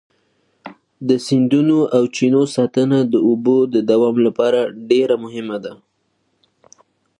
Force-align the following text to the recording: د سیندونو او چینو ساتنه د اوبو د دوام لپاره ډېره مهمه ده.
د 1.07 1.09
سیندونو 1.27 1.77
او 1.95 2.03
چینو 2.15 2.41
ساتنه 2.55 2.97
د 3.13 3.15
اوبو 3.27 3.57
د 3.73 3.75
دوام 3.91 4.15
لپاره 4.27 4.59
ډېره 4.89 5.15
مهمه 5.23 5.57
ده. 5.65 5.73